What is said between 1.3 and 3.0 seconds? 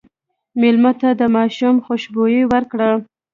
ماشوم خوشبويي ورکړه.